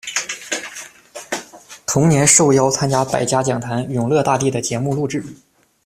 [1.85, 5.23] 同年受邀参加百家讲坛《永乐大帝》的节目录制。